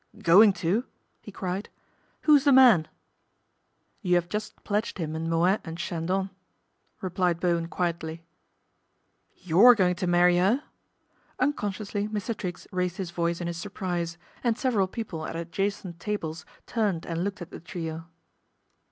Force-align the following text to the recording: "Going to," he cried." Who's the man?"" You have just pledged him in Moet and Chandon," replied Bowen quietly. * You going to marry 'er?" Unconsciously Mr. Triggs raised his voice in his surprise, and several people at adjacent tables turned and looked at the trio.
"Going 0.33 0.51
to," 0.53 0.85
he 1.21 1.31
cried." 1.31 1.69
Who's 2.23 2.43
the 2.45 2.51
man?"" 2.51 2.87
You 4.01 4.15
have 4.15 4.29
just 4.29 4.63
pledged 4.63 4.97
him 4.97 5.15
in 5.15 5.29
Moet 5.29 5.61
and 5.63 5.77
Chandon," 5.77 6.31
replied 7.01 7.39
Bowen 7.39 7.67
quietly. 7.67 8.25
* 8.83 9.35
You 9.45 9.75
going 9.75 9.93
to 9.97 10.07
marry 10.07 10.39
'er?" 10.39 10.63
Unconsciously 11.39 12.07
Mr. 12.07 12.35
Triggs 12.35 12.65
raised 12.71 12.97
his 12.97 13.11
voice 13.11 13.39
in 13.41 13.45
his 13.45 13.57
surprise, 13.57 14.17
and 14.43 14.57
several 14.57 14.87
people 14.87 15.23
at 15.27 15.35
adjacent 15.35 15.99
tables 15.99 16.47
turned 16.65 17.05
and 17.05 17.23
looked 17.23 17.43
at 17.43 17.51
the 17.51 17.59
trio. 17.59 18.07